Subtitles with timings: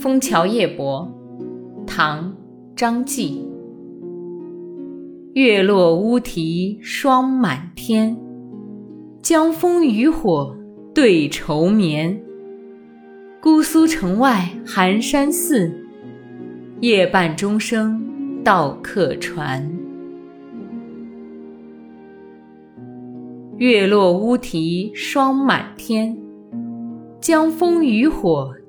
[0.00, 1.12] 枫桥夜泊，
[1.84, 2.30] 唐·
[2.76, 3.44] 张继。
[5.32, 8.16] 月落乌啼霜满天，
[9.20, 10.56] 江枫渔火
[10.94, 12.16] 对愁眠。
[13.40, 15.68] 姑苏城外寒山寺，
[16.80, 18.00] 夜半钟声
[18.44, 19.68] 到客船。
[23.56, 26.16] 月落乌啼霜满天，
[27.20, 28.54] 江枫渔火